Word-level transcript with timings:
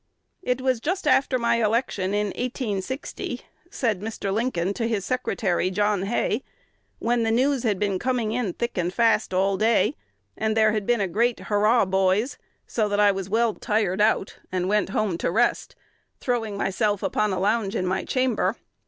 "It 0.41 0.61
was 0.61 0.79
just 0.79 1.05
after 1.07 1.37
my 1.37 1.63
election 1.63 2.11
in 2.15 2.29
1860," 2.29 3.41
said 3.69 4.01
Mr. 4.01 4.33
Lincoln 4.33 4.73
to 4.73 4.87
his 4.87 5.05
secretary, 5.05 5.69
John 5.69 6.05
Hay, 6.07 6.41
"when 6.97 7.21
the 7.21 7.29
news 7.29 7.61
had 7.61 7.77
been 7.77 7.99
coming 7.99 8.31
in 8.31 8.53
thick 8.53 8.79
and 8.79 8.91
fast 8.91 9.31
all 9.31 9.57
day, 9.57 9.95
and 10.35 10.57
there 10.57 10.71
had 10.71 10.87
been 10.87 11.01
a 11.01 11.07
great 11.07 11.41
'hurrah 11.41 11.85
boys!' 11.85 12.39
so 12.65 12.89
that 12.89 12.99
I 12.99 13.11
was 13.11 13.29
well 13.29 13.53
tired 13.53 14.01
out, 14.01 14.39
and 14.51 14.67
went 14.67 14.89
home 14.89 15.19
to 15.19 15.29
rest, 15.29 15.75
throwing 16.19 16.57
myself 16.57 17.03
upon 17.03 17.31
a 17.31 17.39
lounge 17.39 17.75
in 17.75 17.85
my 17.85 18.03
chamber. 18.03 18.55